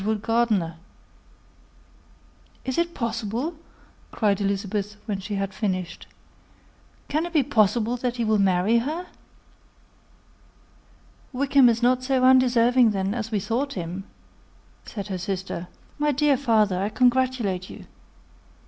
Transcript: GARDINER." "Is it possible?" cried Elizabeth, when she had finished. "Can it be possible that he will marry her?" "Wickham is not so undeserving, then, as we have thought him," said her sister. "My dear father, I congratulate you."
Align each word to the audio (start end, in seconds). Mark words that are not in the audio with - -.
GARDINER." 0.03 0.77
"Is 2.65 2.79
it 2.79 2.95
possible?" 2.95 3.53
cried 4.11 4.41
Elizabeth, 4.41 4.97
when 5.05 5.19
she 5.19 5.35
had 5.35 5.53
finished. 5.53 6.07
"Can 7.07 7.27
it 7.27 7.33
be 7.33 7.43
possible 7.43 7.97
that 7.97 8.15
he 8.15 8.25
will 8.25 8.39
marry 8.39 8.79
her?" 8.79 9.05
"Wickham 11.31 11.69
is 11.69 11.83
not 11.83 12.01
so 12.01 12.23
undeserving, 12.23 12.89
then, 12.89 13.13
as 13.13 13.29
we 13.29 13.37
have 13.37 13.47
thought 13.47 13.73
him," 13.73 14.05
said 14.85 15.09
her 15.09 15.19
sister. 15.19 15.67
"My 15.99 16.11
dear 16.11 16.35
father, 16.35 16.81
I 16.81 16.89
congratulate 16.89 17.69
you." 17.69 17.85